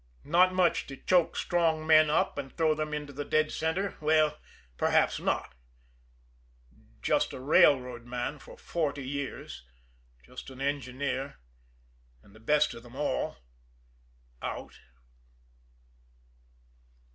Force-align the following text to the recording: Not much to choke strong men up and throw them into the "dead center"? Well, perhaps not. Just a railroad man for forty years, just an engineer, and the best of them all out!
Not 0.25 0.51
much 0.51 0.87
to 0.87 0.97
choke 0.97 1.35
strong 1.35 1.85
men 1.85 2.09
up 2.09 2.35
and 2.39 2.51
throw 2.51 2.73
them 2.73 2.91
into 2.91 3.13
the 3.13 3.23
"dead 3.23 3.51
center"? 3.51 3.95
Well, 4.01 4.39
perhaps 4.75 5.19
not. 5.19 5.53
Just 7.03 7.33
a 7.33 7.39
railroad 7.39 8.05
man 8.07 8.39
for 8.39 8.57
forty 8.57 9.07
years, 9.07 9.63
just 10.23 10.49
an 10.49 10.59
engineer, 10.59 11.37
and 12.23 12.33
the 12.33 12.39
best 12.39 12.73
of 12.73 12.81
them 12.81 12.95
all 12.95 13.37
out! 14.41 14.79